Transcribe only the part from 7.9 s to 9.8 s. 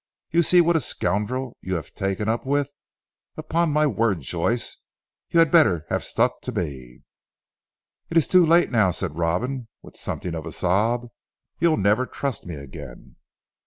"It is too late now," said Robin